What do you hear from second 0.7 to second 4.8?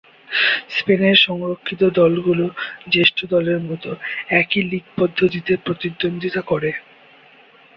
স্পেনের সংরক্ষিত দলগুলো জ্যেষ্ঠ দলের মতোই একই